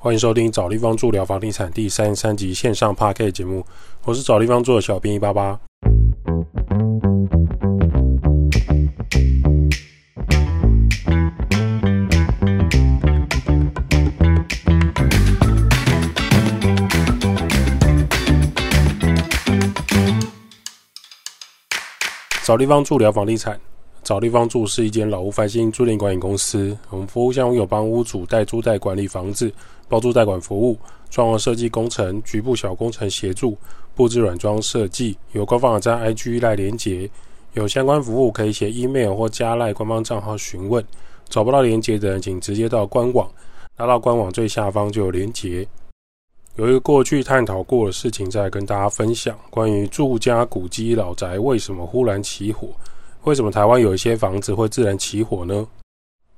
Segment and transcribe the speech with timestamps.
[0.00, 3.66] 欢迎收听找地方住聊房地产第三十三集线上 p a r k 节目，
[4.04, 5.58] 我是找地方住的小编一八八。
[22.44, 23.60] 找地方住聊房地产，
[24.04, 26.78] 找地方住是一间老屋翻新租赁管理公司。
[26.88, 29.52] 我们服务项目有帮屋主代租代管理房子、
[29.88, 30.78] 包租代管服务、
[31.10, 33.56] 装潢设计工程、局部小工程协助、
[33.94, 35.16] 布置软装设计。
[35.32, 37.10] 有官方网站 IG 赖连接，
[37.54, 40.84] 有相关服务可以写 email 或加赖官方账号询问。
[41.28, 43.30] 找不到连接的人，请直接到官网，
[43.76, 45.66] 拉到官网最下方就有连接。
[46.56, 49.38] 有一个过去探讨过的事情，再跟大家分享。
[49.48, 52.68] 关于住家古迹老宅为什么忽然起火？
[53.24, 55.66] 为什么台湾有一些房子会自然起火呢？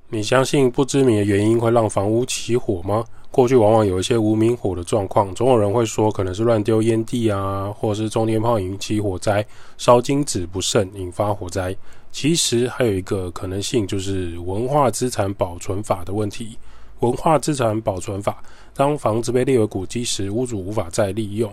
[0.09, 3.05] 你相信不知名的原因会让房屋起火吗？
[3.31, 9.47] 过去往往有一些无名火的状况，总有人会说可能是乱丢烟蒂啊，或者是中电炮引起火灾，
[9.79, 11.75] 烧金纸不慎引发火灾。
[12.11, 16.59] 其实还有一个可能性，就是文化资产保存法的问题。
[16.99, 18.43] 文化资产保存法。
[18.75, 21.53] 当房子被列为古迹时，屋主无法再利用，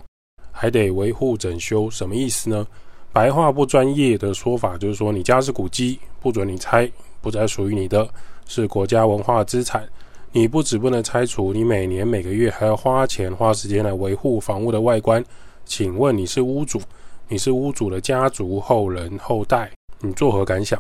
[0.52, 1.90] 还得维护整修。
[1.92, 2.66] 什么意思呢？
[3.14, 6.92] 白话不专业的说法就是说，你家是古迹，不准你拆，
[7.22, 8.10] 不再属于你的，
[8.48, 9.88] 是国家文化资产。
[10.40, 15.26] 你不止不能拆除，你每年每个月还要花钱花时间来维护房屋的外观。
[15.66, 16.80] 请问你是屋主，
[17.28, 19.68] 你是屋主的家族后人后代，
[20.00, 20.80] 你作何感想？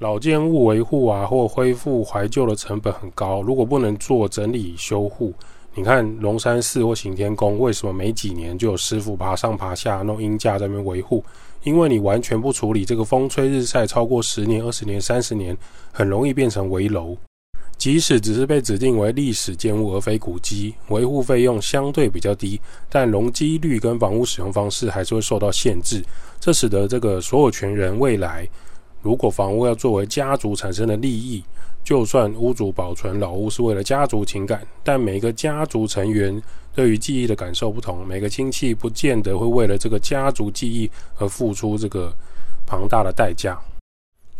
[0.00, 5.32] 老建物维护啊，或恢复怀旧的成本很高，如果不能做整理修护。
[5.74, 11.24] 你看龙山寺或行天宫，为什么没几年就有师傅爬上爬下弄鹰架在那边维护？
[11.62, 15.56] 因为你完全不处理，这个风吹日晒超过十年、二十年、三十年，
[15.90, 17.16] 很容易变成危楼。
[17.80, 26.04] 即使只是被指定为历史建物而非古迹，维护费用相对比较低，但容积率跟房屋使用方式还是会受到限制。
[26.38, 28.46] 这使得这个所有权人未来，
[29.00, 31.42] 如果房屋要作为家族产生的利益。
[31.82, 36.40] 就算屋主保存老屋是为了家族情感，但每个家族成员
[36.74, 42.12] 对于记忆的感受不同，每个亲戚不见得会为了这个家族记忆而付出这个
[42.66, 43.58] 庞大的代价。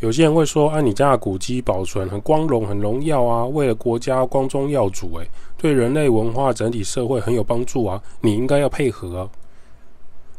[0.01, 5.29] 有些人会说：“啊，你家的古迹保存很光荣、很荣耀啊，为了国家光宗耀祖，诶，
[5.59, 9.29] 对人类文化整体社会很有帮助啊，你应该要配合。”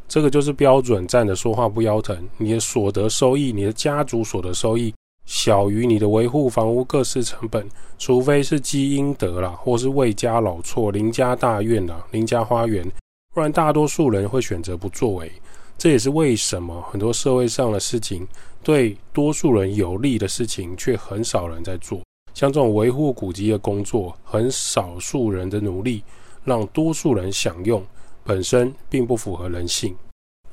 [0.10, 2.18] 这个就是标准站着说话不腰疼。
[2.38, 4.94] 你的所得收益，你的家族所得收益。
[5.26, 7.66] 小于你的维护房屋各式成本，
[8.00, 12.86] 除非是积阴德啦，或是为家老厝、邻家大院啦、邻家花园，
[13.34, 15.32] 不然大多数人会选择不作为。
[15.82, 18.28] 这也是为什么很多社会上的事情，
[18.62, 22.00] 对多数人有利的事情，却很少人在做。
[22.36, 26.04] 像这种维护古籍的工作，很少数人的努力，
[26.44, 27.84] 让多数人享用，
[28.24, 29.96] 本身并不符合人性。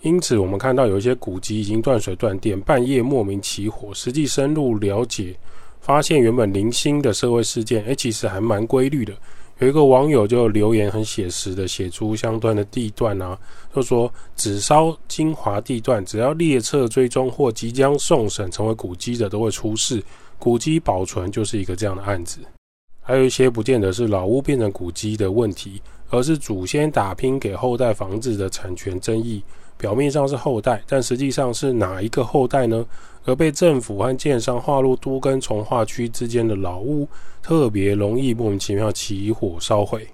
[0.00, 3.92] 因此，我们看到有一些古籍已经断水断电，半夜莫名起火。
[3.92, 5.36] 实际深入了解，
[5.82, 9.12] 发现原本零星的社会事件，哎，其实还蛮规律的。
[9.60, 13.36] 有一个网友就留言很写实的写出相关的地段啊，
[13.74, 20.02] 就说只烧精华地段，只要列册追踪或即将送审成为古迹的，都会出事。
[20.38, 22.38] 古迹保存就是一个这样的案子。
[23.00, 29.42] 还有一些不见得是老屋变成古迹的问题，而是祖先打拼给后代房子的产权争议。
[29.76, 32.84] 表面上是后代，但实际上是哪一个后代呢？
[33.28, 37.06] 而被政府和建商划入都跟从化区之间的老屋，
[37.42, 40.08] 特别容易莫名其妙起火烧毁。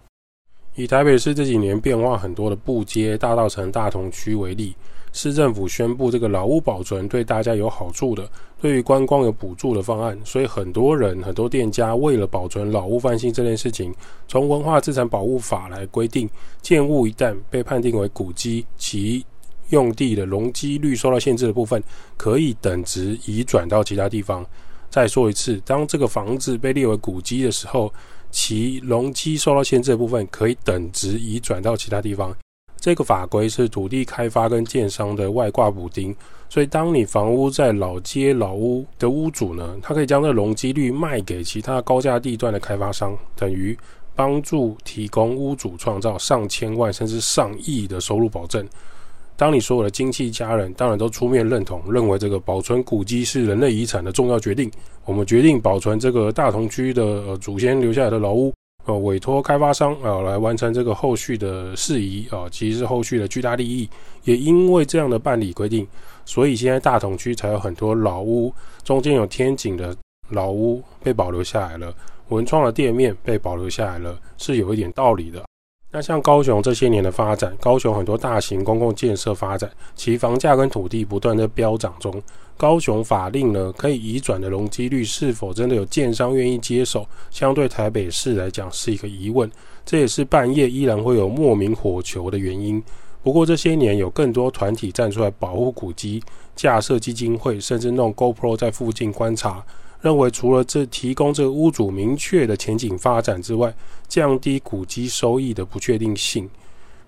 [0.75, 4.75] 以台北市这几年变化很多的布街、大道城、大同区为例，
[5.13, 8.29] 市政府宣布这个老屋保存对大家有好处的，
[8.61, 13.95] 对于观光有补助的方案，所以很多人、很多店家为了保存老屋翻新这件事情，
[14.27, 16.29] 从文化资产保护法来规定，
[16.61, 19.25] 建物一旦被判定为古迹，其
[19.71, 21.83] 用地的容积率受到限制的部分，
[22.17, 24.45] 可以等值移转到其他地方。
[24.91, 27.93] 再说一次，当这个房子被列为古迹的时候，
[28.31, 32.35] 其容积受到限制的部分可以等值移转到其他地方。
[32.79, 36.15] 这个法规是土地开发跟建商的外挂补丁，
[36.51, 43.77] 所以当你房屋在老街老屋的屋主呢，他可以将这容积率卖给其他高价地段的开发商，等于
[44.15, 48.69] 帮助提供屋主创造上千万甚至上亿的收入保证。
[49.37, 54.71] 当你所有的亲戚家人当然都出面认同，认为这个保存古迹是人类遗产的重要决定，
[55.05, 58.55] 我们决定保存这个大同区的呃祖先留下来的老屋，
[58.85, 63.89] 呃委托开发商啊来完成这个后续的事宜啊，其实是后续的巨大利益。
[64.23, 65.87] 也因为这样的办理规定，
[66.25, 68.55] 所以现在大同区才有很多老屋
[68.85, 69.95] 中间有天井的
[70.29, 71.93] 老屋被保留下来了。
[72.29, 75.45] 文创的店面被保留下来了，是有一点道理的。
[75.97, 82.21] 那像高雄这些年的发展，高雄很多大型公共建设发展，其房价跟土地不断的飙涨中。
[82.57, 87.07] 高雄法令呢，可以移转的容积率是否真的有建商愿意接手？
[87.31, 89.49] 相对台北市来讲是一个疑问，
[89.87, 92.83] 这也是半夜依然会有莫名火球的原因。
[93.23, 96.21] 不过这些年有更多团体站出来保护古迹，
[96.57, 99.65] 架设基金会，甚至弄 GoPro 在附近观察，
[100.05, 103.75] 认为除了这提供这个屋主明确的前景发展之外，
[104.07, 106.47] 降低古迹收益的不确定性。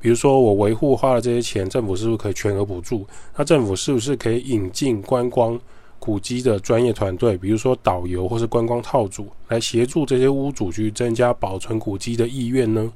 [0.00, 3.06] 比如说，我维护花了这些钱，政府是不是可以全额补助？
[3.36, 5.60] 那政府是不是可以引进观光
[5.98, 12.90] 古迹的专业团队，比如说导游或是观光套组，来协助这些屋主去增加保存古迹的意愿呢？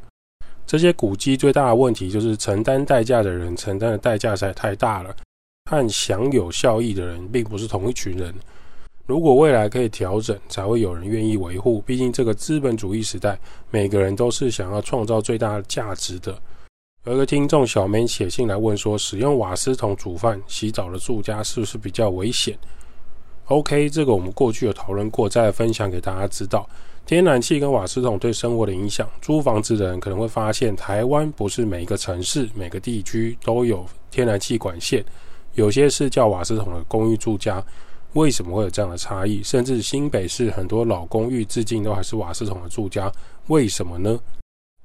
[0.67, 5.15] 这些古迹最大的问题就是承担代价的人承担的代价实在太大了，
[5.71, 8.35] 和享有效益的人并不是同一群人。
[9.11, 11.81] 如果未来可以调整，才会有人愿意维护。
[11.81, 13.37] 毕竟这个资本主义时代，
[13.69, 16.41] 每个人都是想要创造最大的价值的。
[17.07, 22.57] 有一个听众小梅写信来问说：使用瓦斯桶煮饭、洗澡的住家是不是比较危险
[23.47, 26.65] ？OK，这个我们过去有讨论过，再分享给大家知道。
[27.05, 35.05] 天然气跟瓦斯桶对生活的影响，租房子的人可能会发现，台湾不是每一个城市、每个地区都有天然气管线，
[35.55, 37.61] 有些是叫瓦斯桶的公寓住家。
[38.15, 39.43] 为什么会有这样的差异？
[39.43, 43.13] 甚至新北市很多老公寓至今都还是瓦斯桶的住家，
[43.47, 44.19] 为什么呢？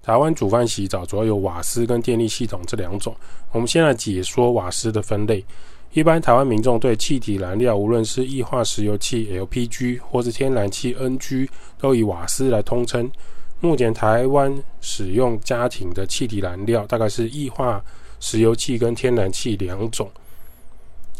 [0.03, 3.15] 台湾煮饭洗澡主要有瓦斯跟电力系统这两种。
[3.51, 5.43] 我们先来解说瓦斯的分类。
[5.93, 11.49] 一般台湾民众对气体燃料，无论是液化石油气 （LPG） 或是天然气 （NG），
[11.79, 13.09] 都以瓦斯来通称。
[13.61, 17.83] 目前台湾使用家庭的气体燃料大概是液化
[18.19, 20.07] 石油气跟天然气两种。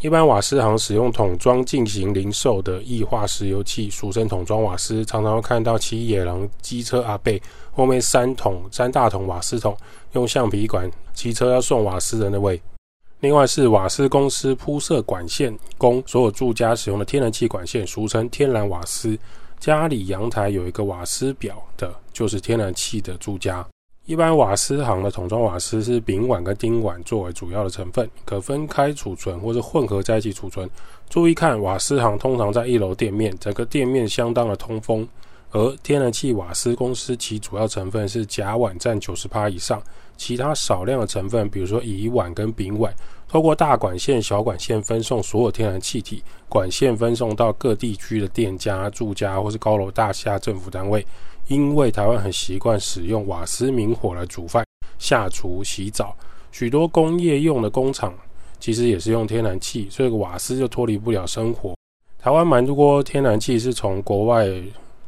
[0.02, 7.40] 一般瓦斯行使用桶装进行零售的液化石油气，俗称桶装瓦斯，常常会看到骑野狼机车阿贝
[7.72, 9.74] 后面三桶三大桶瓦斯桶，
[10.12, 12.60] 用橡皮管骑车要送瓦斯人的那位。
[13.20, 19.18] 另外是瓦斯公司铺设管线供所有住家使用的天然气管线，俗称天然瓦斯。
[19.58, 23.66] 家里阳台有一个瓦斯表的，就是天然气的住家。
[24.06, 30.70] 一般瓦斯行的桶装瓦斯是丙烷跟丁烷作为主要的成分，可分开储存或者混合在一起储存。
[31.10, 35.06] 注意看，瓦斯行通常在一楼店面，整个店面相当的通风。
[35.50, 39.82] 而天然气瓦斯公司其主要成分是甲烷占九十趴以上，
[40.16, 42.88] 其他少量的成分，比如说乙烷跟丙烷，
[43.26, 51.04] 透过大管线、小管线分送所有天然气体，管线分送到各地区的店家、住家或是高楼大厦、政府单位。
[51.48, 54.64] 因为台湾很习惯使用瓦斯明火来煮饭、
[54.98, 56.16] 下厨、洗澡，
[56.50, 58.12] 许多工业用的工厂
[58.58, 61.74] 其实也是用天然气，所以瓦斯就脱离不了生活。
[62.18, 64.48] 台湾蛮多天然气是从国外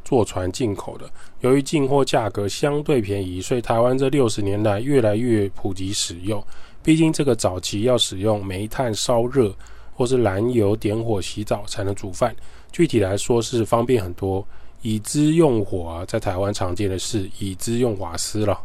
[0.05, 1.09] 坐船进口的，
[1.41, 6.41] 由于进货价格相对便宜，所以台湾这六十年来越来越普及使用。
[6.81, 9.53] 毕竟这个早期要使用煤炭烧热，
[9.93, 12.33] 或是燃油点火洗澡才能煮饭，
[12.71, 14.47] 具体来说是方便很多。
[14.81, 18.59] 已知用火啊，在台湾常见的是已知用瓦斯了。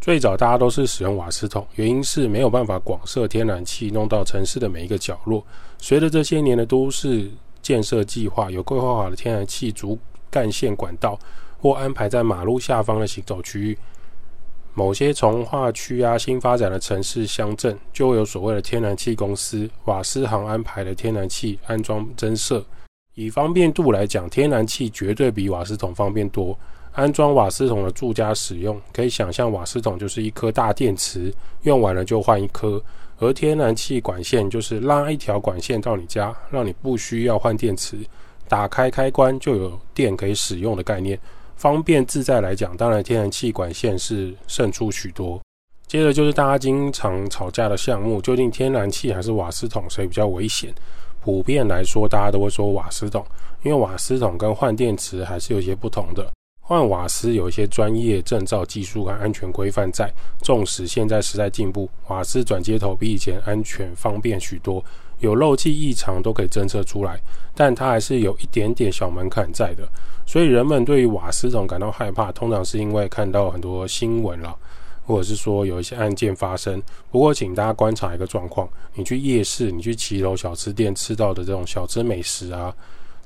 [0.00, 5.44] 最早大家都是使用瓦斯桶，原因是没有办法广设天然气弄到城市的每一个角落。
[5.78, 7.30] 随着这些年的都市
[7.60, 9.98] 建设计划，有规划好的天然气主
[10.30, 11.18] 干线管道，
[11.58, 13.76] 或安排在马路下方的行走区域。
[14.72, 22.64] 某些从化区啊新发展的城市乡镇，就会有所谓的天然气公司瓦斯行安排的天然气安装增设。
[23.14, 26.56] 以方便度来讲，天然气绝对比瓦斯桶方便多。
[26.92, 32.80] 安装瓦斯桶的住家使用，可以想象瓦斯桶就是一颗大电池，用完了就换一颗；
[33.18, 37.96] 而天然气管线就是拉一条管线到你家，让你不需要换电池，
[38.48, 41.18] 打开开关就有电可以使用的概念。
[41.54, 45.40] 方便自在来讲，当然天然气管线是胜出许多。
[45.86, 50.74] 接着就是大家经常吵架的项目，究竟天然气还是瓦斯桶谁比较危险？
[51.22, 53.24] 普遍来说，大家都会说瓦斯桶，
[53.62, 56.26] 因为瓦斯桶跟换电池还是有些不同的。
[56.60, 60.08] 换瓦斯有一些专业证照、技术和安全规范在。
[60.40, 64.82] 纵使现在时代进步，瓦斯转接头比以前安全方便许多，
[65.18, 67.18] 有漏气异常都可以侦测出来，
[67.56, 69.82] 但它还是有一点点小门槛在的。
[70.24, 74.56] 所以人们对于瓦斯桶感到害怕，通常是因为看到很多新闻了。
[75.10, 82.72] 或者是说有一些案件发生，不过请大家观察一个状况：你去夜市、你去骑楼小吃店吃到的这种小吃美食啊，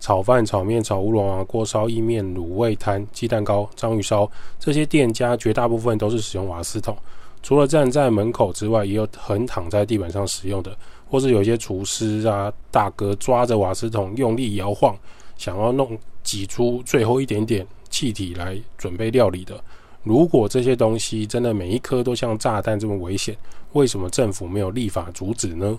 [0.01, 6.97] 炒饭、炒面、炒乌龙啊、锅烧意面、卤味摊、鸡蛋糕、章鱼烧，这些店家绝大部分都是使用瓦斯桶。
[7.43, 10.75] 除了站在门口之外，也有横躺在地板上使用的，
[11.11, 14.97] 或是有一些厨师啊大哥抓着瓦斯桶用力摇晃，
[15.37, 17.67] 想要弄挤出最后一点点。
[17.91, 19.63] 气体来准备料理的。
[20.05, 23.37] 如果这些东西真的每一颗都像炸弹这么危险，
[23.73, 25.79] 为什么政府没有立法阻止呢？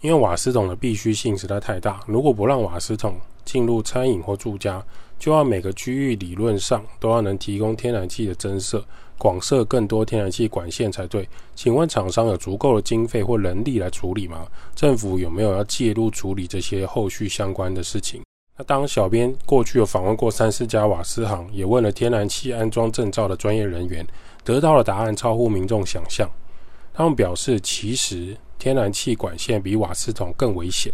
[0.00, 4.82] 因为瓦斯桶的必须性实在太大，如果不让瓦斯桶进入餐饮或住家，
[5.18, 8.82] 就要每个区域理论上都要能提供天然气的增设，
[9.18, 11.28] 广设更多天然气管线才对。
[11.54, 14.46] 请问厂商有足够的经费或能力来处理吗？
[14.74, 18.22] 政府有没有要介入处理这些后续相关的事情？
[18.64, 24.06] 当小编过去有访问过三四家瓦斯行，也问了天然气安装证照的专业人员，
[24.44, 26.28] 得到的答案超乎民众想象。
[26.92, 30.92] 他们表示，其实天然气管线比瓦斯桶更危险。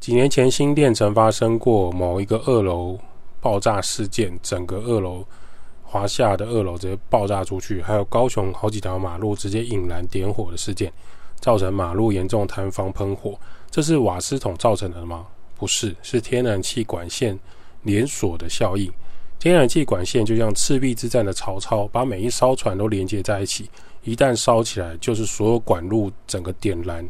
[0.00, 2.98] 几年前，新店曾发生过某一个二楼。
[3.40, 5.26] 爆炸事件，整个二楼
[5.82, 10.92] 华夏的二楼直接爆炸出去，还有高雄好几条马路直接引燃点火的事件，
[11.40, 13.34] 造成马路严重坍方喷火。
[13.68, 15.26] 这是瓦斯桶造成的吗？
[15.62, 17.38] 不是，是天然气管线
[17.84, 18.92] 连锁的效应。
[19.38, 23.70] 天然气管线就像赤壁之战的曹操，把每一艘船都连接在一起，
[24.02, 27.08] 一旦烧起来，就是所有管路整个点燃。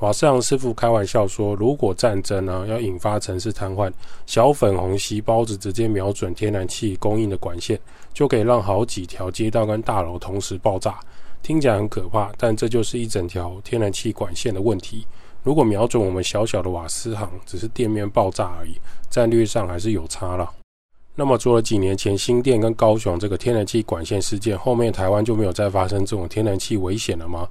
[0.00, 3.92] 瓦斯行师傅开玩笑说：“如果战争呢要引发城市瘫痪，
[4.26, 7.78] 小粉红锡包子直接瞄准天然气供应的管线，
[8.12, 10.98] 就可以让好几条街道跟大楼同时爆炸。
[11.44, 15.06] 听起来很可怕，但这就是一整条天然气管线的问题。
[15.42, 18.76] 如果瞄准我们小小的瓦斯行，只是店面爆炸而已，
[19.10, 20.50] 战略上还是有差了。
[21.14, 27.48] 那么，除了几年前新店跟高雄这个天然气管线事件，后面台湾就没有再发生这种天然气危险了吗？”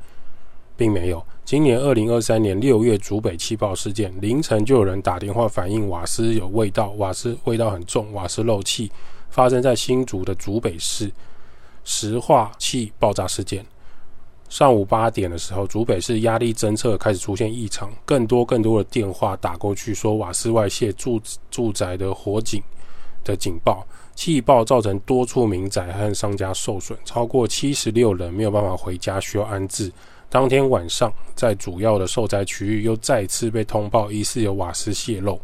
[0.77, 1.23] 并没有。
[1.45, 8.91] 今年二零二三年六月，竹北气爆事件凌晨就有人打电话反映瓦斯有味道，瓦斯味道很重，瓦斯漏气，
[9.29, 11.11] 发生在新竹的竹北市
[11.83, 13.63] 石化气爆炸事件。
[14.51, 22.61] 上午八点的时候，竹北市压力侦测开始出现异常，更多更多的电话打过去说瓦斯外泄，住住宅的火警
[23.23, 29.89] 的警报，气爆造成多处民宅和商家受损，超过七十六人没有办法回家，需要安置。
[30.29, 35.39] 当天晚上，在主要的受灾区域又再次被通报疑似有瓦斯泄漏。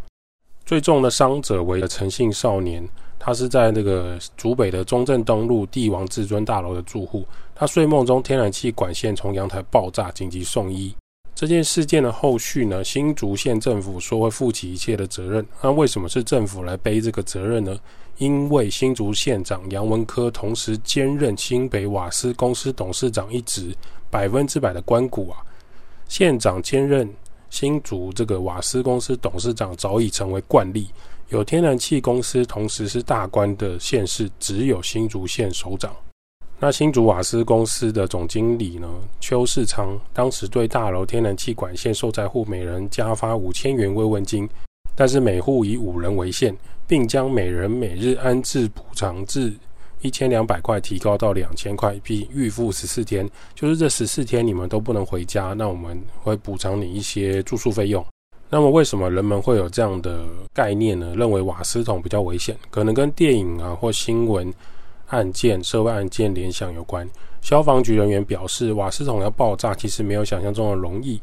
[0.65, 2.85] 最重的伤者为陈姓少年，
[3.17, 7.25] 他是在那个竹北的中正东路帝王至尊大楼的住户。
[7.59, 10.95] 他睡梦中天然气管线从阳台爆炸，紧急送医。
[11.33, 12.83] 这件事件的后续呢？
[12.83, 15.43] 新竹县政府说会负起一切的责任。
[15.59, 17.75] 那为什么是政府来背这个责任呢？
[18.19, 23.75] 因为新竹县长杨文科同时兼任新北瓦斯公司董事长一职。
[24.09, 25.41] 百分之百的关谷啊！
[26.07, 27.11] 县长兼任
[27.49, 30.87] 新竹这个瓦斯公司董事长早已成为惯例。
[31.27, 35.93] 有天然气公司同时是大官的县市，只有新竹县首长。
[36.59, 38.89] 那新竹瓦斯公司的总经理呢？
[39.19, 44.49] 邱世昌当时对大楼天然气管线受灾户每人加发五千元慰问金，
[44.95, 46.55] 但是每户以五人为限，
[46.87, 49.53] 并将每人每日安置补偿至。
[50.01, 58.05] 一千两百块提高到两千块，并预付十四天，就是这十四天你们都不能回家，那我们会补偿你一些住宿费用。
[58.49, 60.23] 那么为什么人们会有这样的
[60.53, 61.15] 概念呢？
[61.15, 64.53] 认为瓦斯桶比较危险，可能跟电影啊或新闻
[65.07, 67.07] 案件、涉外案件联想有关。
[67.41, 71.21] 消防局人员表示，瓦斯桶要爆炸其实没有想象中的容易，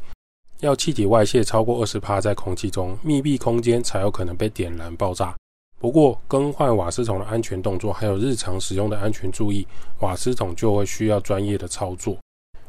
[0.61, 5.35] 要气体外泄超过二十帕在空气中，密闭空间才有可能被点燃爆炸。
[5.77, 9.67] 不过，更换瓦斯桶的安全动作，还有日常使用的安全注意，
[9.99, 12.17] 瓦斯桶就会需要专业的操作。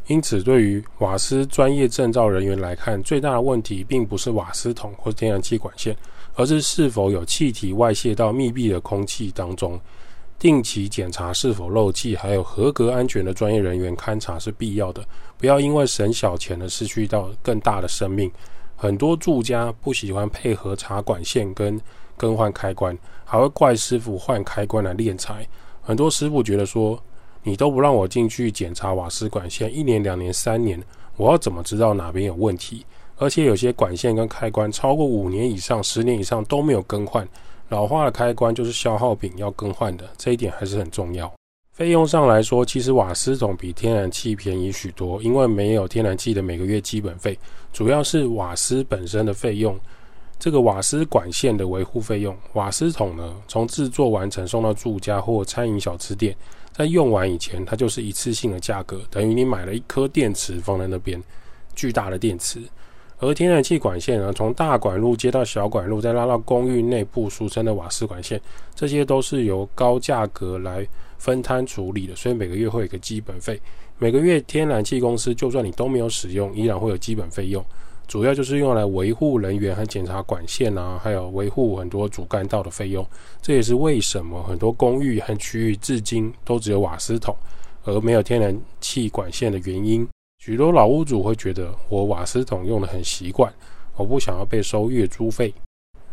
[0.09, 5.97] 因此，对于瓦斯专业证照人员来看，最大的问题并不是瓦斯桶或天然气管线，
[6.35, 9.81] 而是是否有气体外泄到密闭的空气当中。
[10.39, 15.05] 定期检查是否漏气，还有合格安全的专业人员勘察是必要的。
[15.39, 18.31] 不要因为省小钱而失去到更大的生命。
[18.77, 21.81] 很多住家不喜欢配合插管线跟。
[22.19, 25.47] 更换开关，还会怪师傅换开关来敛财。
[25.83, 26.99] 很多师傅觉得说，
[27.43, 30.83] 你都不让我进去检查瓦斯管线，一年、两年、三年，
[31.19, 32.87] 我要怎么知道哪边有问题？
[33.19, 37.29] 而且有些管线跟开关超过五年以上、十年以上都没有更换，
[37.69, 40.09] 老化的开关就是消耗品，要更换的。
[40.17, 41.33] 这一点还是很重要。
[41.73, 47.39] 费用上来说，其实瓦斯桶比天然气便宜许多，因为没有天然气的每个月基本费，
[47.73, 49.79] 主要是瓦斯本身的费用。
[50.39, 56.37] 这个瓦斯管线的维护费用，瓦斯桶呢，从制作完成送到住家或餐饮小吃店，
[56.73, 61.23] 在用完以前，它就是一次性的价格，等于你买了一颗电池放在那边，
[61.75, 62.61] 巨大的电池。
[63.19, 68.41] 而天然气管线呢，从大管路接到小管路，再拉到公寓内部，俗称的瓦斯管线，
[68.75, 73.59] 这些都是由高价格来分摊处理的，所以每个月会有个基本费。
[73.99, 77.65] 每个月天然气公司就算你都没有使用，依然会有基本费用。
[78.07, 83.05] 主要就是用来维护人员和检查管线啊，还有维护很多主干道的费用。
[83.41, 87.35] 这也是为什么很多公寓和区域至今都只有瓦斯桶，
[87.85, 90.07] 而没有天然气管线的原因。
[90.47, 93.53] 许多老屋主会觉得，我瓦斯桶用的很习惯，
[93.97, 95.53] 我不想要被收月租费，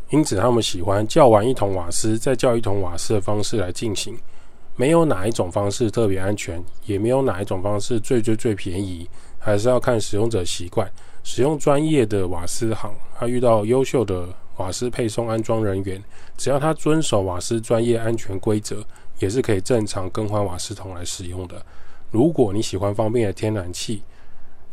[0.10, 4.18] 因此他们喜欢叫完一桶瓦斯，再叫一桶瓦斯的方式来进行。
[4.76, 10.92] 没有哪一种方式特别安全，也没有哪一种方式最最最便宜，还是要看使用者习惯。
[11.24, 16.04] 使用专业的瓦斯行，他遇到优秀的瓦斯配送安装人员，
[16.38, 18.84] 只要他遵守瓦斯专业安全规则，
[19.20, 21.64] 也是可以正常更换瓦斯桶来使用的。
[22.10, 24.02] 如果你喜欢方便的天然气，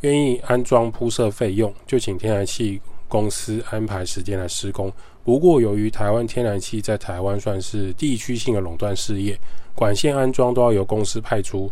[0.00, 4.92] 愿意安装铺设费用，就请天然气公司安排时间来施工。
[5.22, 9.38] 不过，由于台湾天然气在台湾算是地区性的垄断事业，
[9.74, 11.70] 管线安装都要由公司派出，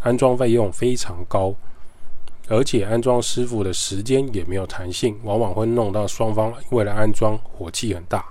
[0.00, 1.54] 安装费用非常高，
[2.48, 8.24] 而且安装师傅的时间也没有弹性，往往会弄到双方为了安装火气很大。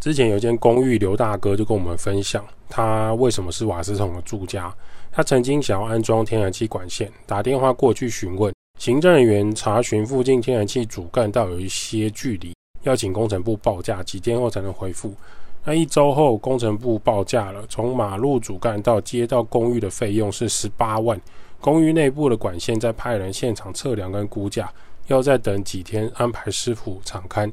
[0.00, 4.74] 之前有间公寓，刘大哥就跟我们分享，他为什么是瓦斯桶的住家。
[5.12, 12.52] 他曾经想要安装天然气管线，打电话过去询问，行政人员查询附近天然气主干道有一些距离。
[12.82, 15.14] 要请工程部报价，几天后才能回复。
[15.64, 21.20] 那一周后，工程部报价了，从马路主干道接到公寓的费用是十八万。
[21.60, 24.68] 公寓内部的管线在派人现场测量跟估价，
[25.06, 27.48] 要再等几天安排师傅敞勘。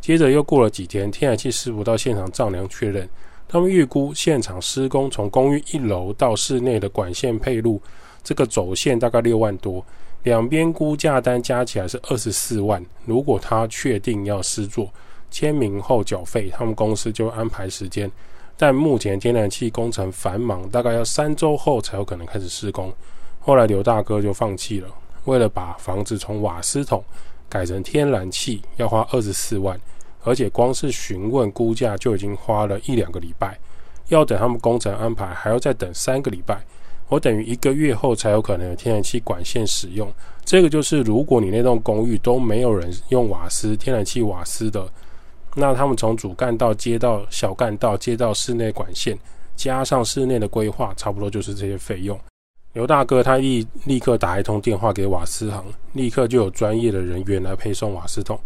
[0.00, 3.08] 接着又过了几天，天然气师傅到现场丈量确认，
[3.48, 7.80] 他们预估现场施工从公寓一楼到室内的管线配路，
[8.22, 9.82] 这个走线大概六万多。
[10.24, 12.84] 两边估价单加起来是二十四万。
[13.04, 14.90] 如果他确定要施作，
[15.30, 18.10] 签名后缴费，他们公司就安排时间。
[18.56, 22.92] 但目前天然气工程繁忙，大概要三周后才有可能开始施工。
[23.38, 24.88] 后来刘大哥就放弃了。
[25.24, 27.02] 为了把房子从瓦斯桶
[27.48, 29.78] 改成天然气，要花二十四万，
[30.22, 33.58] 而且光是询问估价就已经花了一两个礼拜，
[34.08, 36.64] 要等他们工程安排，还要再等三个礼拜。
[37.08, 40.10] 我等于一个月后才有可能有天然气管线使用，
[40.44, 44.86] 这个就是如果你那栋公寓都没有人用瓦斯、天然气瓦斯的，
[45.54, 49.16] 那他们从主干道接到小干道，接到室内管线，
[49.54, 52.18] 加上室内的规划，差不多就是这些费用。
[52.72, 58.36] 刘大哥他立立刻打一通电话给瓦斯行，立刻就有专业的人员来配送瓦斯桶，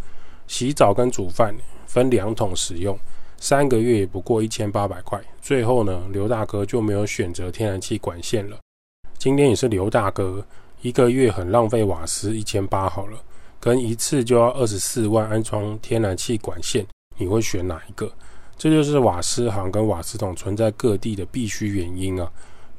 [0.46, 1.54] 洗澡跟煮饭
[1.86, 2.98] 分两桶使用。
[3.40, 8.58] 三个月也不过一千八百块，最后呢，刘大哥就没有选择天然气管线了。
[9.16, 10.44] 今天也是刘大哥
[10.82, 13.18] 一个月很浪费瓦斯一千八好了，
[13.58, 18.10] 跟一次就要二十四万安装天然气管线，你会选哪一个？
[18.56, 22.30] 这就是瓦斯行跟瓦斯桶存在各地的必须原因啊。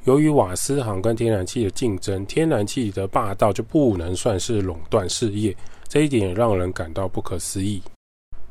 [0.04, 5.56] 由于瓦斯行跟天然气的竞争，天然气的霸道就不能算是垄断事业，
[5.88, 7.82] 这一点也让人感到不可思议。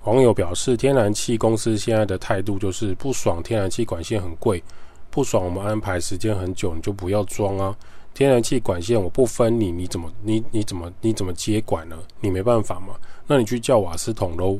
[0.06, 4.64] 网友表示，天然气公司现在的态度就是不爽，天然气管线很贵，
[5.10, 7.76] 不爽我们安排时间很久，你就不要装啊！
[8.14, 11.98] 天然气管线我不分你，你怎么你你怎么你怎么接管呢？
[12.22, 12.96] 你没办法嘛？
[13.28, 14.58] 那你去叫瓦斯桶喽！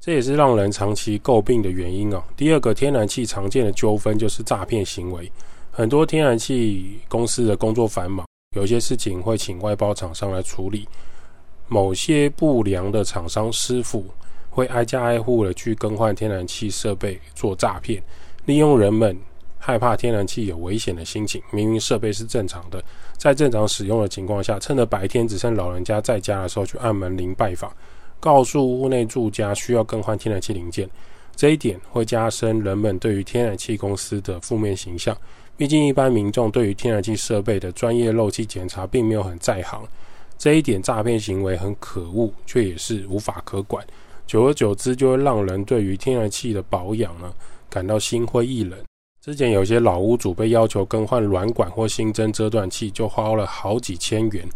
[0.00, 2.24] 这也是让人长期诟病的原因啊。
[2.34, 5.30] 第二个，天然气常见的纠纷就是诈骗行为，
[5.70, 10.88] 很多天然气公司的工作繁忙，有些事情会请外包厂商来处理，
[11.68, 14.04] 某些不良的厂商师傅。
[14.58, 18.02] 会挨家挨户的去更换天然气设备做诈骗，
[18.44, 19.16] 利用人们
[19.56, 22.82] 害怕天然气有危险的心情，明明设备是正常的，
[23.16, 27.72] 在正常使用的情况下，趁着白天只剩老人家在家的时候去按门铃拜访，
[28.18, 30.90] 告诉屋内住家需要更换天然气零件，
[31.36, 35.16] 这一点会加深人们对于天然气公司的负面形象。
[35.56, 39.86] 毕竟一般民众对于天然气设备的专业漏气检查并没有很在行，
[40.36, 43.86] 这一点诈骗行为很可恶，却也是无法可管。
[44.28, 47.32] 久而久之，就会让人对于天然气的保养呢
[47.70, 48.78] 感到心灰意冷。
[49.22, 54.46] 之前有些老屋主被要求更换软管或新增遮断器，就花了好几千元。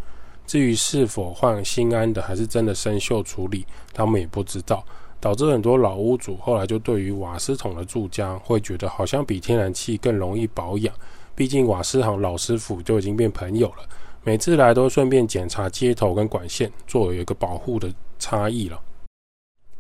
[0.47, 4.85] 至于是否换新安的，还是真的生锈处理，他们也不知道，
[5.19, 10.95] 导致很多老屋主后来就对于瓦斯桶的住家会觉得好像比天然气更容易保养。
[11.35, 13.89] 毕竟瓦斯行老师傅就已经变朋友了，
[14.23, 18.79] 每次来都顺便检查接头跟管线，做有一个保护的差异了。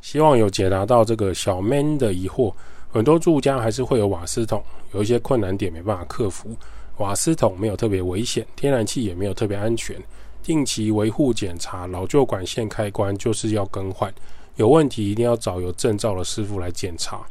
[0.02, 2.52] 希望有解答到这个小 man 的疑惑。
[2.90, 4.62] 很多住家还是会有瓦斯桶，
[4.92, 6.54] 有一些困难点没办法克服。
[6.98, 9.96] 瓦斯桶没有特别危险，天然气也没有特别安全。
[10.42, 14.12] 定期维护检查，老旧管线开关就是要更换。
[14.56, 17.22] 有问题一定要找有证照的师傅来检查。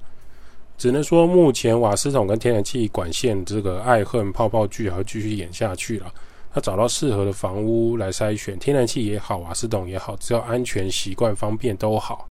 [0.77, 6.11] 只能说，目前瓦斯桶跟天然气管线这个爱恨泡泡剧还要继续演下去了。
[6.55, 12.30] 要找到适合的房屋来筛选，天然气也好，瓦斯桶也好，只要安全、习惯、方便都好。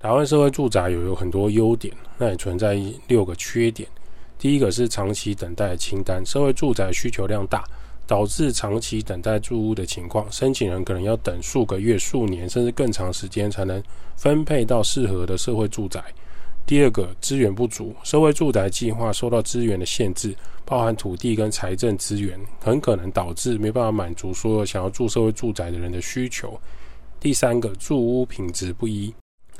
[0.00, 2.74] 台湾社会住宅有有很多优点，那也存在
[3.06, 3.86] 六个缺点。
[4.38, 7.62] 第一个是长期等待清单，社会住宅需求量大，
[8.06, 13.82] 导致长期等待住屋的情况，申请人可能要等数个月、数年，甚至更长时间才能
[14.16, 16.02] 分配到适合的社会住宅。
[16.64, 20.34] 第二个资源不足，社会住宅计划受到资源的限制，
[20.64, 26.58] 包含土地跟财政资源，很可能导致没办法满足所有想要住社会住宅的人的需求。
[27.20, 29.12] 第三个住屋品质不一。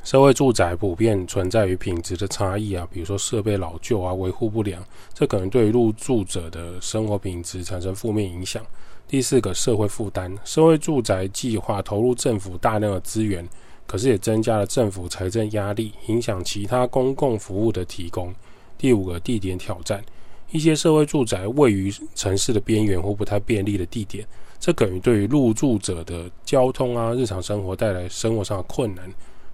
[0.03, 4.83] 社会住宅普遍存在于品质的差异啊，比如说设备老旧啊，维护不良，
[5.13, 8.65] 这可能对入住者的生活品质产生负面影响。
[9.07, 13.47] 第四个，社会负担，社会住宅计划投入政府大量的资源，
[13.85, 18.33] 可是也增加了政府财政压力，影响其他公共服务的提供。
[18.79, 20.03] 第五个，地点挑战，
[20.49, 24.25] 一些社会住宅位于城市的边缘或不太便利的地点，
[24.59, 29.07] 这可能对于入住者的交通啊、日常生活带来生活上的困难。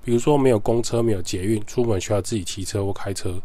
[0.07, 3.41] 比如说没有公车、没有捷运，出门需要自己骑车或开车。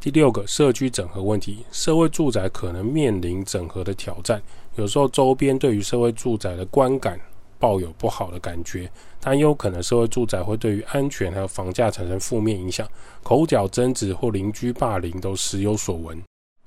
[0.00, 4.40] 第六个，社区整合问题，社会住宅可能面临整合的挑战。
[4.76, 7.20] 有时候周边对于社会住宅的观感
[7.58, 12.88] 抱有不好的感觉，但有可能社会住宅会对于安全还有房价产生负面影响，
[13.22, 16.18] 口角争执或邻居霸凌都时有所闻。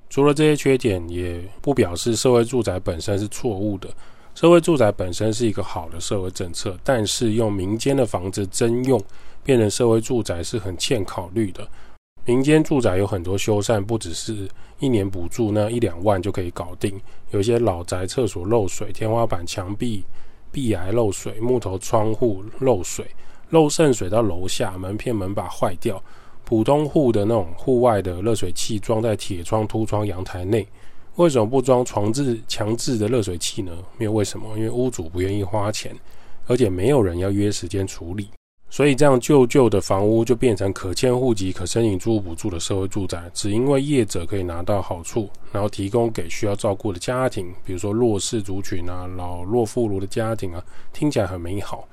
[0.08, 3.90] 除了这些缺点，也不表示社会住宅本身是错误的。
[4.38, 9.02] 社会住宅本身是一个好的社会政策，但是用民间的房子征用
[9.44, 11.68] 变成社会住宅是很欠考虑的。
[12.24, 14.48] 民间住宅有很多修缮，不只是
[14.78, 17.02] 一年补助那一两万就可以搞定。
[17.32, 20.06] 有些老宅厕所漏水，天花板、墙壁、
[20.52, 23.08] 壁癌漏水，木头窗户漏水，
[23.50, 26.00] 漏渗水到楼下，门片门把坏掉。
[26.46, 30.68] 普通户的那种户外的热水器装在铁窗凸窗阳台内。
[31.18, 33.72] 为什么不装床制强制的热水器呢？
[33.98, 35.96] 没有为什么，因为屋主不愿意花钱，
[36.46, 38.30] 而且没有人要约时间处理，
[38.70, 43.24] 所以这样旧旧的房屋就变成可迁户籍、可申请住屋补助的社会住宅。
[43.34, 51.88] 只因为业者可以拿到好处，然后提供给需要照顾的家庭，比如说弱势族群啊、老弱妇孺的家庭啊，听起来很美好。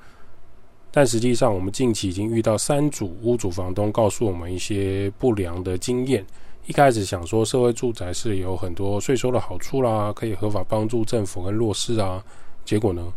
[0.91, 6.23] 但实际上，我们近期已经遇到三组屋主房东告诉我们一些不良的经验。
[6.67, 12.23] 一开始想说社会住宅是有很多税收的好处啦，可以合法帮助政府跟弱势啊。
[12.63, 13.13] 结果呢，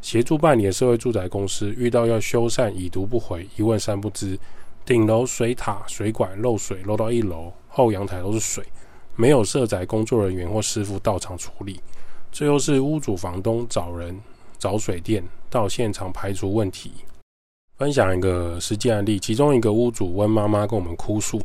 [0.00, 4.38] 协助办理的社会住宅公司遇到要修缮已读不回，一问三不知。
[4.86, 8.64] 顶楼水塔水管漏水漏到一楼，后阳台都是水，
[9.16, 11.78] 没有设宅工作人员或师傅到场处理。
[12.32, 14.18] 最后是屋主房东找人
[14.58, 16.92] 找水电到现场排除问题。
[17.76, 21.38] 分享一个实际案例，其中一个屋主温妈妈跟我们哭诉。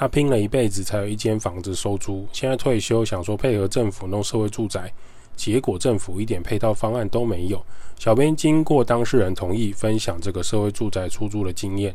[0.00, 4.92] 他拼了一辈子才有一间房子收租，现在退休想说配合政府弄社会住宅，
[5.34, 7.60] 结果政府一点配套方案都没有。
[7.98, 11.92] 小编经过当事人同意分享这个社会住宅出租的经验，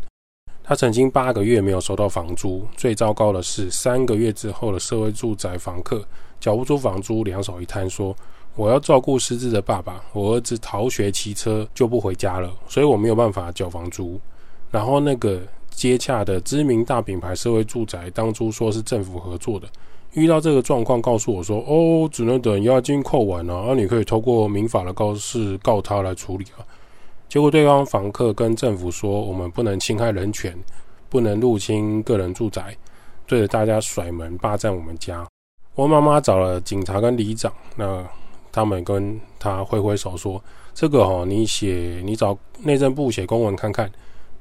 [0.61, 6.05] 他曾经八个月没有收到房租，最糟糕的是三个月之后的社会住宅房客
[6.41, 8.13] 缴不出房租，两手一摊说
[8.55, 14.19] ：“我要照顾失智的爸爸，我儿子逃学骑车就不回家了，所以我没有办法缴房租。”
[14.69, 15.41] 然后那个。
[15.73, 19.67] 接洽的知名大品牌社会住宅，当初说是政府合作的，
[20.13, 26.63] 遇到这个状况，告诉我说：“哦，只能等押金扣完了，而你可以透过民法的告示告他来处理啊。”
[27.27, 30.55] 结果对方房客跟政府说：“我们不能侵害人权，
[31.09, 32.77] 不能入侵个人住宅，
[33.25, 35.27] 对着大家甩门霸占我们家。”
[35.73, 38.07] 我妈妈找了警察跟里长，那
[38.51, 40.39] 他们跟他挥挥手说
[40.75, 43.91] ：“这个哦，你写，你找内政部写公文看看。”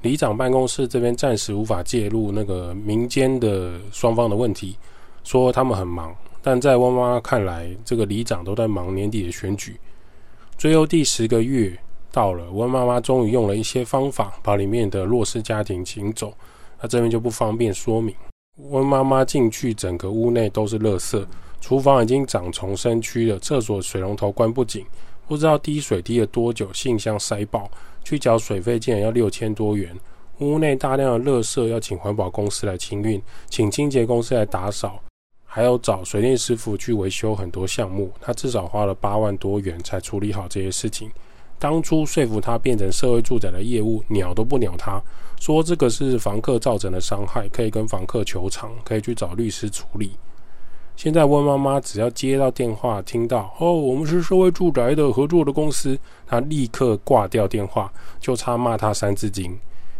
[0.03, 4.77] 里长办公室这边暂时无法介入那个民间的双方的问题，
[5.23, 9.77] 说他们很忙，但在汪妈妈看来，这个里长都在忙年底的选举。
[10.59, 11.77] 最后第十个月
[12.11, 16.35] 到了，温妈妈终于用了一些方法把里面的弱势家庭请走，
[16.81, 18.15] 那这边就不方便说明。
[18.71, 21.25] 温妈妈进去，整个屋内都是垃圾，
[21.61, 24.85] 厨房已经长虫生蛆了，厕所水龙头关不紧。
[25.27, 27.71] 不知道滴水滴了多久，信箱塞爆，
[28.05, 29.95] 去缴水费竟然要六千多元。
[30.39, 35.01] 屋内大量的垃圾要请环保公司来清运，请清洁公司来打扫，
[35.45, 38.11] 还要找水电师傅去维修很多项目。
[38.21, 41.11] 他至少花了八万多元才处理好这些事情。
[41.59, 45.01] 当初说服他变成社会住宅的业务，鸟都不鸟他，
[45.39, 50.11] 说这个是房客造成的伤害，可以跟房客求偿，可以去找律师处理。
[50.95, 59.59] 现在温妈妈只要接到电话，听到哦，我们是社会住宅的合作的公司，她立刻挂掉电话，就差骂他三字经。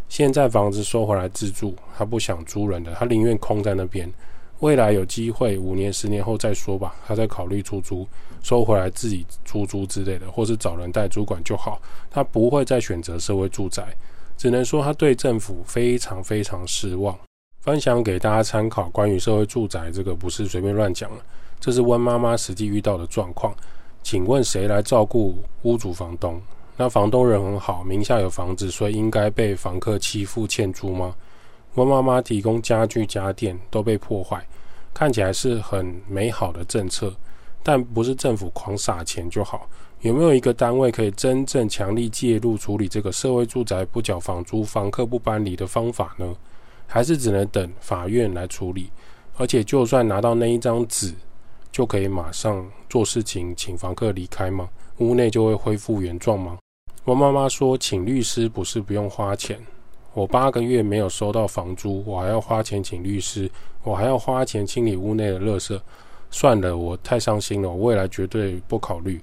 [0.09, 4.13] 现在房子收回来自住，她不想租人的，她宁愿空在那边。
[4.61, 8.07] 未来有机会五年、十年后再说吧，她再考虑出租，
[8.43, 11.81] 收回来自己出租之类的，或是找人代租管就好。
[12.11, 13.93] 她不会再选择社会住宅，
[14.37, 17.19] 只能说她对政府非常非常失望。
[17.63, 21.19] 分享给大家参考，关于社会住宅这个不是随便乱讲了，
[21.61, 23.55] 这是温妈妈实际遇到的状况。
[24.03, 26.43] 请问谁来照顾屋主房东？
[26.77, 31.15] 那房东人很好，名下有房子，所以应该被房客欺负欠租吗？
[31.77, 34.45] 温妈妈提供家具家电都被破坏，
[34.93, 37.15] 看起来是很美好的政策，
[37.63, 39.69] 但不是政府狂撒钱就好。
[40.01, 46.35] 有没有一个单位可以真正强力介入处理这个社会住宅不缴房租、房客不搬离的方法呢？
[46.93, 48.91] 还是只能等法院来处理，
[49.39, 51.15] 而且就算拿到那一张纸，
[51.71, 54.69] 就可以马上做事情，请房客离开吗？
[54.99, 56.59] 屋内就会恢复原状吗？
[57.05, 59.59] 我妈妈说，请律师不是不用花钱，
[60.13, 63.51] 我八个月没有收到房租，我还要花钱请律师，
[63.85, 65.81] 我还要花钱清理屋内的垃圾，
[66.31, 69.19] 算了，我太伤心了，我未来绝对不考虑。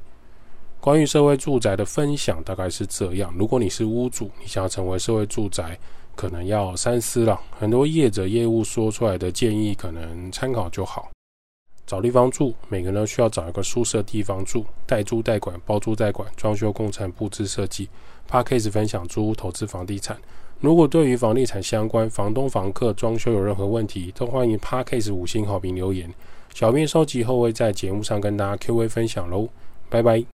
[0.80, 5.78] 关于社会住宅的分享大概是这样，如果你是屋主，你想要成为社会住宅。
[6.16, 7.40] 可能要三思了。
[7.58, 11.10] 很多业者业务说出来的建议，可能参考就好。
[11.86, 14.64] 找地方住，每个人都需要找一个宿舍地方住。
[14.86, 17.90] 代租代管、包租代管、装修工程、布置设计。
[18.28, 20.16] p a c k a s e 分享租屋投资房地产。
[20.60, 26.14] 如果对于房地产相关、房东、房客、装修有任何问题，都欢迎 p a c k a s e 五星好评留言。
[26.54, 29.50] 小编收集后会在节目上跟大家 Q&A 分享喽。
[29.90, 30.24] 拜拜。